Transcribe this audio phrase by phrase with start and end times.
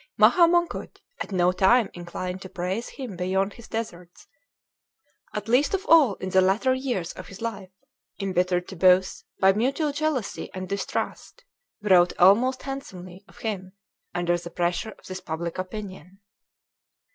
[0.17, 4.25] Maha Mongkut at no time inclined to praise him beyond his deserts,
[5.31, 7.69] and least of all in the latter years of his life,
[8.17, 11.43] imbittered to both by mutual jealousy and distrust
[11.83, 13.73] wrote almost handsomely of him
[14.11, 16.19] under the pressure of this public opinion.